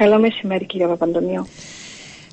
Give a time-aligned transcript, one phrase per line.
[0.00, 1.46] Καλό μεσημέρι κύριε Παπαντονίου.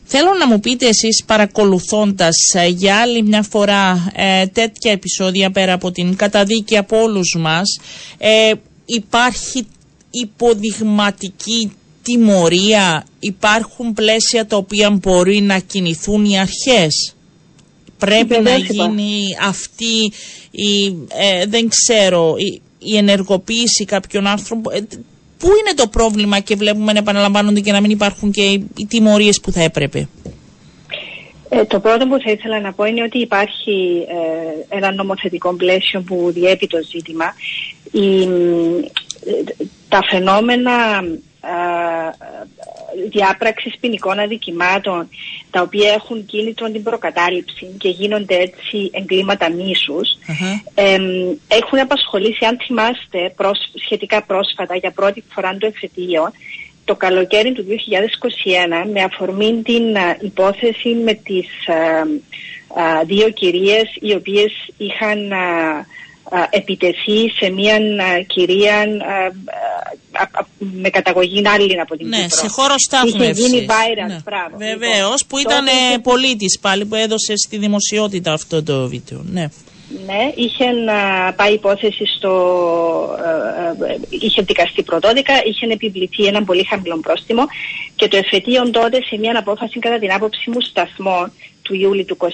[0.04, 5.74] Θέλω να μου πείτε εσείς παρακολουθώντας ε, για άλλη μια φορά ε, τέτοια επεισόδια πέρα
[5.74, 7.80] από την καταδίκη από όλους μας
[8.18, 8.52] ε,
[8.86, 9.68] υπάρχει
[10.12, 11.72] υποδειγματική
[12.04, 17.16] τιμωρία, υπάρχουν πλαίσια τα οποία μπορεί να κινηθούν οι αρχές;
[17.98, 20.12] Πρέπει να γίνει αυτή
[20.52, 20.94] η,
[21.48, 24.88] δεν ξέρω, η, η ενεργοποίηση κάποιων άνθρωπων;
[25.40, 28.42] Πού είναι το πρόβλημα και βλέπουμε να επαναλαμβάνονται και να μην υπάρχουν και
[28.76, 30.08] οι τιμωρίες που θα έπρεπε;
[31.50, 34.06] Ε, το πρώτο που θα ήθελα να πω είναι ότι υπάρχει
[34.70, 37.34] ε, ένα νομοθετικό πλαίσιο που διέπει το ζήτημα.
[37.92, 39.44] Η, ε,
[39.90, 41.04] τα φαινόμενα
[43.10, 45.10] διάπραξης ποινικών αδικημάτων
[45.52, 49.50] τα οποία έχουν κίνητρο την προκατάληψη και γίνονται έτσι εγκλήματα
[51.48, 53.34] έχουν απασχολήσει αν θυμάστε
[53.86, 56.32] σχετικά πρόσφατα για πρώτη φορά το εφετείο
[56.86, 57.66] το καλοκαίρι του
[58.86, 59.84] 2021 με αφορμή την
[60.22, 61.48] υπόθεση με τις
[63.06, 65.32] δύο κυρίες οι οποίες είχαν
[66.50, 67.80] επιτεθεί σε μια
[68.28, 68.86] κυρία
[70.58, 72.38] με καταγωγή άλλη από την ναι, Κύπρο.
[72.38, 73.46] σε χώρο στάθμευσης.
[73.46, 74.08] Είχε γίνει viral,
[74.58, 74.66] ναι.
[74.66, 76.00] Βεβαίως, που ήταν τότε...
[76.04, 79.22] πολίτης πάλι που έδωσε στη δημοσιότητα αυτό το βίντεο.
[79.32, 79.50] Ναι.
[80.06, 82.34] Ναι, είχε να πάει υπόθεση στο.
[83.82, 87.44] Ε, ε, είχε δικαστεί πρωτόδικα, είχε επιβληθεί ένα πολύ χαμηλό πρόστιμο
[87.96, 92.18] και το εφετείο τότε σε μια απόφαση κατά την άποψή μου σταθμό του Ιούλη του
[92.20, 92.26] 2021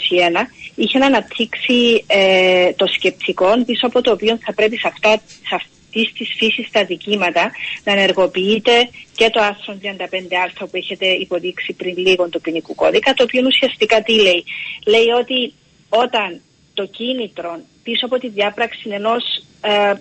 [0.75, 5.55] είχε να αναπτύξει ε, το σκεπτικό πίσω από το οποίο θα πρέπει σε, αυτά, σε
[5.95, 7.51] αυτής της φύσης τα δικήματα
[7.83, 13.23] να ενεργοποιείται και το άρθρο 35α που έχετε υποδείξει πριν λίγο του ποινικού κώδικα, το
[13.23, 14.43] οποίο ουσιαστικά τι λέει.
[14.85, 15.53] Λέει ότι
[15.89, 16.41] όταν
[16.73, 19.23] το κίνητρο πίσω από τη διάπραξη ενός
[19.61, 19.95] ε, ε,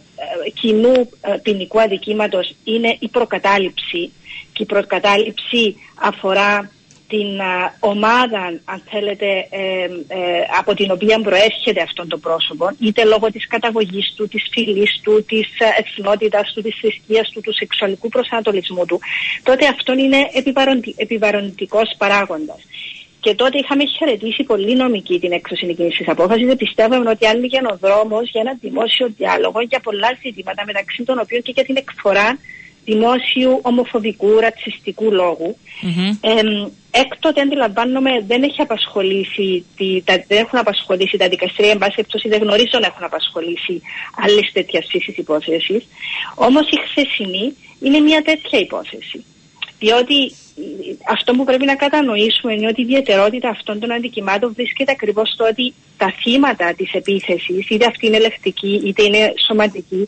[0.60, 4.12] κοινού ε, ποινικού αδικήματος είναι η προκατάληψη
[4.52, 6.70] και η προκατάληψη αφορά
[7.14, 7.40] την
[7.80, 9.28] ομάδα, αν θέλετε,
[10.58, 15.24] από την οποία προέρχεται αυτόν το πρόσωπο, είτε λόγω της καταγωγής του, της φυλής του,
[15.24, 15.48] της
[15.82, 19.00] εθνότητας του, της θρησκείας του, του σεξουαλικού προσανατολισμού του,
[19.42, 20.20] τότε αυτόν είναι
[20.96, 22.60] επιβαροντικός παράγοντας.
[23.20, 26.46] Και τότε είχαμε χαιρετήσει πολύ νομική την έκδοση εκείνη της απόφασης.
[26.46, 31.18] Δεν πιστεύαμε ότι άνοιγε ο δρόμος για ένα δημόσιο διάλογο για πολλά ζητήματα, μεταξύ των
[31.18, 32.38] οποίων και για την εκφορά
[32.84, 35.56] δημόσιου ομοφοβικού, ρατσιστικού λόγου.
[35.82, 36.70] Mm-hmm.
[36.90, 39.64] έκτοτε αντιλαμβάνομαι δεν έχει απασχολήσει,
[40.04, 43.82] τα, δεν έχουν απασχολήσει τα δικαστήρια, εν πάση περιπτώσει δεν γνωρίζω να έχουν απασχολήσει
[44.24, 45.86] άλλες τέτοια φύση υπόθεσης.
[46.34, 49.24] Όμως η χθεσινή είναι μια τέτοια υπόθεση.
[49.78, 50.32] Διότι
[51.08, 55.44] αυτό που πρέπει να κατανοήσουμε είναι ότι η ιδιαιτερότητα αυτών των αντικειμάτων βρίσκεται ακριβώς στο
[55.44, 60.04] ότι τα θύματα της επίθεσης, είτε αυτή είναι ελεκτική είτε είναι σωματική,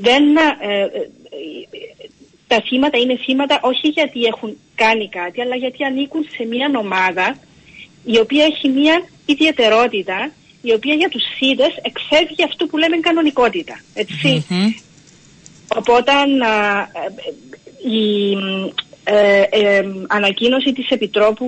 [0.00, 0.88] δεν, ε,
[2.46, 7.36] τα θύματα είναι θύματα όχι γιατί έχουν κάνει κάτι, αλλά γιατί ανήκουν σε μια ομάδα
[8.04, 10.32] η οποία έχει μια ιδιαιτερότητα
[10.62, 13.80] η οποία για τους θύτες εξέφυγε αυτό που λέμε κανονικότητα.
[15.76, 16.12] Οπότε
[17.86, 18.32] η
[19.04, 21.46] ε, ε, ανακοίνωση της Επιτρόπου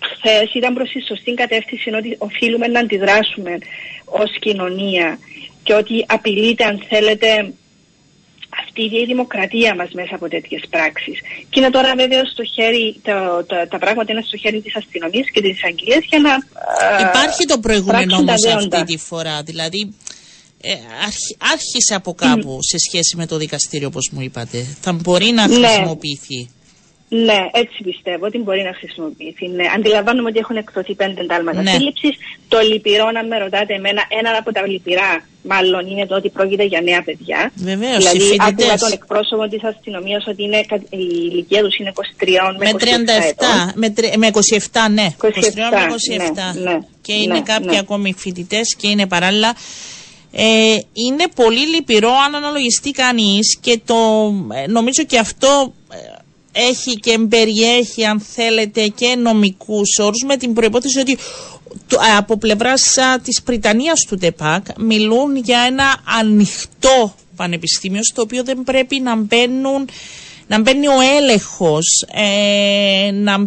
[0.00, 3.58] χθες ήταν προς τη σωστή κατεύθυνση ότι οφείλουμε να αντιδράσουμε
[4.04, 5.18] ως κοινωνία
[5.70, 7.28] και ότι απειλείται αν θέλετε
[8.60, 11.18] αυτή η δημοκρατία μας μέσα από τέτοιες πράξεις.
[11.50, 15.26] Και είναι τώρα βέβαια στο χέρι, το, το, τα πράγματα είναι στο χέρι της αστυνομίας
[15.32, 16.32] και της αγγελίας για να
[17.08, 19.94] Υπάρχει το προηγούμενο όμως αυτή τη φορά, δηλαδή
[20.60, 20.72] ε,
[21.52, 24.58] άρχισε από κάπου σε σχέση με το δικαστήριο όπως μου είπατε.
[24.80, 25.54] Θα μπορεί να ναι.
[25.54, 26.40] χρησιμοποιηθεί.
[26.40, 26.59] Ναι,
[27.52, 29.48] έτσι πιστεύω ότι μπορεί να χρησιμοποιηθεί.
[29.48, 29.64] Ναι.
[29.76, 31.70] Αντιλαμβάνομαι ότι έχουν εκδοθεί πέντε εντάλματα ναι.
[31.70, 32.14] σύλληψης.
[32.48, 35.12] Το λυπηρό, να με ρωτάτε εμένα, ένα από τα λυπηρά
[35.42, 37.52] μάλλον είναι το ότι πρόκειται για νέα παιδιά.
[37.54, 37.98] Βεβαίως.
[37.98, 40.58] Δηλαδή, άκουγα τον εκπρόσωπο της αστυνομίας ότι είναι,
[40.90, 40.98] η
[41.30, 42.28] ηλικία τους είναι 23
[42.58, 42.84] με, 37.
[43.74, 45.06] Με, με 27, ναι.
[45.18, 45.86] 23 με
[46.18, 46.54] 27.
[46.54, 49.54] Ναι, ναι, και είναι ναι, κάποιοι ακόμη φοιτητές και είναι παράλληλα
[50.32, 53.94] ε, είναι πολύ λυπηρό αν αναλογιστεί κανείς και το,
[54.54, 55.96] ε, νομίζω και αυτό ε,
[56.52, 61.18] έχει και περιέχει αν θέλετε και νομικούς όρους με την προϋπόθεση ότι
[61.92, 68.62] ε, από πλευράς της Πριτανίας του ΤΕΠΑΚ μιλούν για ένα ανοιχτό πανεπιστήμιο στο οποίο δεν
[68.64, 69.88] πρέπει να μπαίνουν
[70.46, 72.04] να μπαίνει ο έλεγχος,
[73.12, 73.38] να,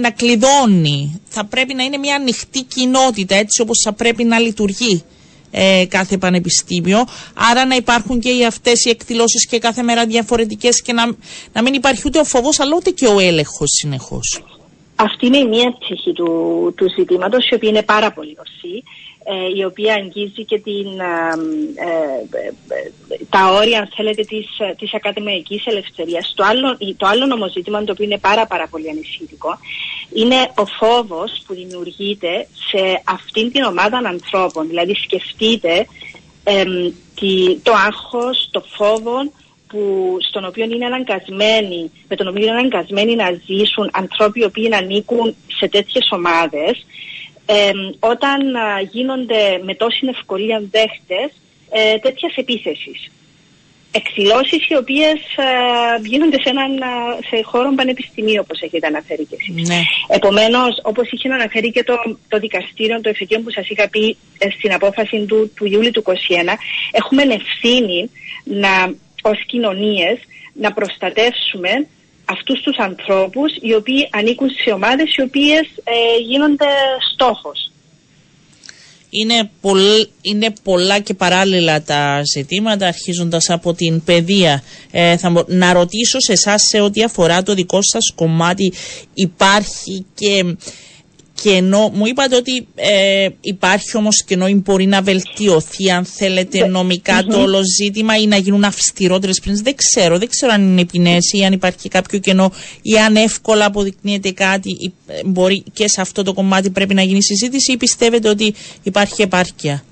[0.00, 1.20] να κλειδώνει.
[1.28, 5.02] Θα πρέπει να είναι μια ανοιχτή κοινότητα έτσι όπως θα πρέπει να λειτουργεί
[5.50, 7.06] ε, κάθε πανεπιστήμιο.
[7.50, 11.16] Άρα να υπάρχουν και αυτές οι εκδηλώσεις και κάθε μέρα διαφορετικές και να,
[11.52, 14.42] να μην υπάρχει ούτε ο φόβος αλλά ούτε και ο έλεγχος συνεχώς.
[15.00, 18.82] Αυτή είναι η μία πτυχή του, του ζητήματος, η οποία είναι πάρα πολύ ορθή,
[19.24, 21.96] ε, η οποία αγγίζει και την, ε,
[23.30, 24.46] τα όρια, αν θέλετε, της,
[24.78, 26.32] της ακαδημαϊκής ελευθερίας.
[26.36, 29.58] Το άλλο, το άλλο νομοζήτημα, το οποίο είναι πάρα, πάρα πολύ ανησυχητικό,
[30.12, 34.68] είναι ο φόβος που δημιουργείται σε αυτήν την ομάδα ανθρώπων.
[34.68, 35.86] Δηλαδή, σκεφτείτε
[37.62, 39.32] το άγχος, το φόβο
[39.68, 44.74] που, στον οποίο είναι αναγκασμένοι, με τον οποίο είναι αναγκασμένοι να ζήσουν ανθρώποι οι οποίοι
[44.74, 46.86] ανήκουν σε τέτοιες ομάδες
[47.98, 48.40] όταν
[48.90, 51.30] γίνονται με τόση ευκολία δέχτες
[51.70, 53.10] ε, τέτοιας επίθεσης.
[53.90, 55.18] Εκδηλώσεις οι οποίες
[56.04, 56.78] γίνονται σε, έναν,
[57.28, 59.68] σε χώρο πανεπιστημίου όπως έχετε αναφέρει και εσείς.
[59.68, 59.80] Ναι.
[60.08, 61.94] Επομένως όπως είχε αναφέρει και το,
[62.28, 66.02] το δικαστήριο, το εφετείο που σας είχα πει ε, στην απόφαση του, του Ιούλη του
[66.06, 66.12] 2021
[66.92, 68.10] έχουμε ευθύνη
[68.44, 70.18] να ως κοινωνίες
[70.52, 71.86] να προστατεύσουμε
[72.24, 76.66] αυτούς τους ανθρώπους οι οποίοι ανήκουν σε ομάδες οι οποίες ε, γίνονται
[77.12, 77.67] στόχος.
[79.10, 79.50] Είναι,
[80.20, 84.62] είναι πολλά και παράλληλα τα ζητήματα αρχίζοντας από την παιδεία.
[84.90, 88.72] Ε, θα, να ρωτήσω σε εσάς σε ό,τι αφορά το δικό σας κομμάτι
[89.14, 90.56] υπάρχει και
[91.42, 91.90] κενό.
[91.94, 97.40] Μου είπατε ότι ε, υπάρχει όμως κενό ή μπορεί να βελτιωθεί, αν θέλετε, νομικά το
[97.40, 99.62] όλο ζήτημα ή να γίνουν αυστηρότερες πριν.
[99.62, 100.18] Δεν ξέρω.
[100.18, 102.52] Δεν ξέρω αν είναι ποινέ ή αν υπάρχει κάποιο κενό
[102.82, 104.70] ή αν εύκολα αποδεικνύεται κάτι.
[104.70, 108.54] Ή, ε, μπορεί και σε αυτό το κομμάτι πρέπει να γίνει συζήτηση ή πιστεύετε ότι
[108.82, 109.82] υπάρχει επάρκεια;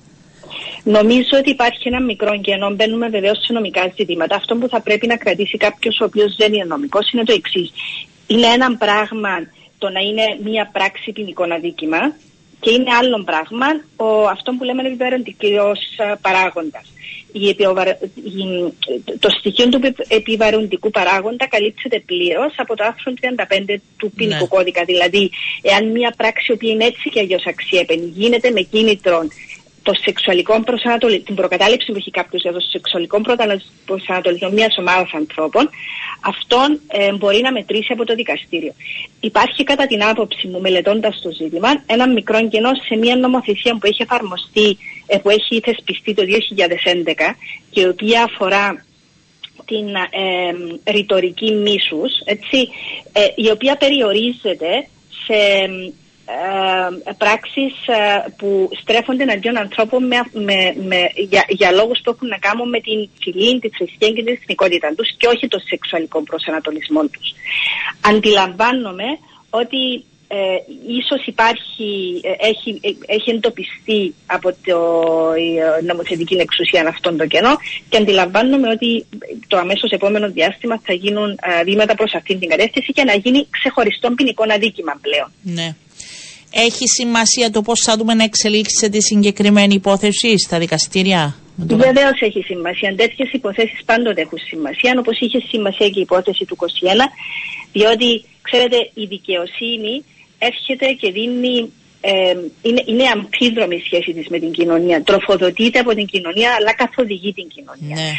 [0.83, 2.69] Νομίζω ότι υπάρχει ένα μικρό κενό.
[2.75, 4.35] Μπαίνουμε βεβαίως σε νομικά ζητήματα.
[4.35, 7.71] Αυτό που θα πρέπει να κρατήσει κάποιος ο οποίος δεν είναι νομικός είναι το εξής.
[8.27, 9.29] Είναι ένα πράγμα
[9.77, 12.15] το να είναι μία πράξη ποινικό αδίκημα
[12.59, 15.79] και είναι άλλο πράγμα ο, αυτό που λέμε επιβαρυντικός
[16.21, 16.91] παράγοντας.
[17.31, 17.55] Η,
[19.19, 23.13] το στοιχείο του επιβαρυντικού παράγοντα καλύπτεται πλήρως από το άρθρο
[23.67, 24.47] 35 του ποινικού ναι.
[24.47, 24.83] κώδικα.
[24.83, 25.31] Δηλαδή,
[25.61, 29.27] εάν μια πράξη που είναι έτσι και αλλιώς αξιέπαινη γίνεται με κίνητρο
[29.87, 33.21] το σεξουαλικό προσανατολισμό, την προκατάληψη που έχει κάποιος για το σεξουαλικό
[33.85, 35.69] προσανατολισμό μιας ομάδας ανθρώπων,
[36.21, 38.73] αυτόν ε, μπορεί να μετρήσει από το δικαστήριο.
[39.19, 43.87] Υπάρχει κατά την άποψη μου, μελετώντας το ζήτημα, ένα μικρό κενό σε μια νομοθεσία που
[43.87, 47.35] έχει εφαρμοστεί, ε, που έχει θεσπιστεί το 2011
[47.71, 48.85] και η οποία αφορά
[49.65, 52.69] την ε, ρητορική μίσους, έτσι,
[53.11, 54.87] ε, η οποία περιορίζεται
[55.25, 55.39] σε
[56.29, 62.27] ε, πράξεις ε, που στρέφονται εναντίον ανθρώπων με, με, με, για, για λόγους που έχουν
[62.27, 66.23] να κάνουν με την φυλή, τη θρησκεία και την εθνικότητα τους και όχι το σεξουαλικό
[66.23, 67.33] προσανατολισμό τους.
[68.01, 69.07] Αντιλαμβάνομαι
[69.49, 70.37] ότι ε,
[70.99, 74.79] ίσως υπάρχει, ε, έχει, έχει εντοπιστεί από το
[75.35, 77.57] η νομοθετική εξουσία αυτόν το κενό
[77.89, 79.05] και αντιλαμβάνομαι ότι
[79.47, 84.11] το αμέσως επόμενο διάστημα θα γίνουν βήματα προς αυτήν την κατεύθυνση και να γίνει ξεχωριστό
[84.11, 85.31] ποινικό αδίκημα πλέον.
[85.41, 85.75] Ναι.
[86.59, 92.41] Έχει σημασία το πώς θα δούμε να εξελίξει τη συγκεκριμένη υπόθεση στα δικαστήρια; Βεβαίως έχει
[92.41, 92.95] σημασία.
[92.95, 96.65] Τέτοιες υποθέσεις πάντοτε έχουν σημασία, όπως είχε σημασία και η υπόθεση του 21,
[97.71, 100.03] διότι ξέρετε, η δικαιοσύνη
[100.37, 101.71] έρχεται και δίνει.
[102.01, 105.03] Ε, είναι, είναι αμφίδρομη η σχέση της με την κοινωνία.
[105.03, 107.95] Τροφοδοτείται από την κοινωνία, αλλά καθοδηγεί την κοινωνία.
[107.95, 108.11] Ναι.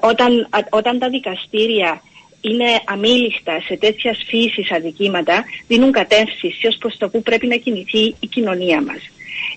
[0.00, 2.02] όταν, όταν τα δικαστήρια
[2.50, 8.14] είναι αμήλικτα σε τέτοιας φύσης αδικήματα, δίνουν κατεύθυνση ως προς το που πρέπει να κινηθεί
[8.20, 9.02] η κοινωνία μας.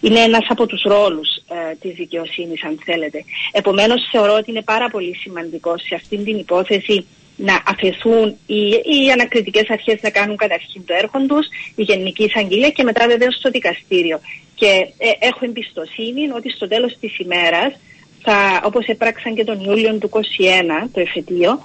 [0.01, 3.24] Είναι ένας από τους ρόλους ε, της δικαιοσύνης, αν θέλετε.
[3.51, 7.06] Επομένως, θεωρώ ότι είναι πάρα πολύ σημαντικό σε αυτήν την υπόθεση
[7.36, 12.69] να αφαιθούν οι, οι ανακριτικές αρχές να κάνουν καταρχήν το έργο τους, η Γενική Εισαγγελία
[12.69, 14.19] και μετά βεβαίως στο δικαστήριο.
[14.56, 17.73] Και ε, έχω εμπιστοσύνη ότι στο τέλος της ημέρας,
[18.21, 20.19] θα, όπως έπραξαν και τον Ιούλιο του 2021,
[20.92, 21.59] το εφετείο,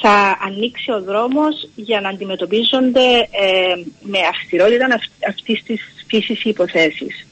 [0.00, 7.26] θα ανοίξει ο δρόμος για να αντιμετωπίζονται ε, με αυστηρότητα αυτής της φύσης υποθέσεις.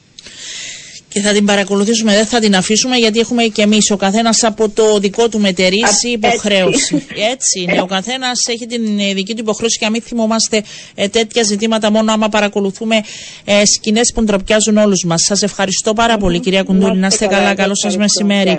[1.13, 4.69] Και θα την παρακολουθήσουμε, δεν θα την αφήσουμε γιατί έχουμε και εμείς ο καθένας από
[4.69, 6.95] το δικό του μετερήσει υποχρέωση.
[6.95, 7.21] Έτσι.
[7.31, 7.81] έτσι είναι.
[7.81, 10.63] Ο καθένας έχει την δική του υποχρέωση και να μην θυμόμαστε
[10.95, 13.01] ε, τέτοια ζητήματα μόνο άμα παρακολουθούμε
[13.45, 15.21] ε, σκηνές που ντροπιάζουν όλους μας.
[15.21, 16.97] Σας ευχαριστώ πάρα πολύ, κυρία Κουντούλη.
[16.97, 17.53] Να είστε καλά.
[17.53, 18.57] Καλό σας μεσημέρι.